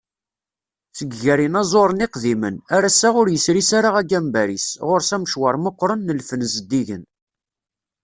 [0.97, 6.41] Seg gar yinaẓuren iqdimen, ar ass-a ur yesris ara agambar-is, ɣur-s amecwar meqqren n lfen
[6.53, 7.03] zeddigen.